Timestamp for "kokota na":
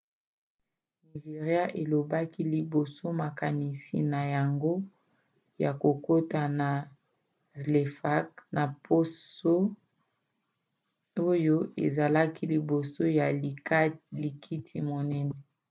5.81-6.69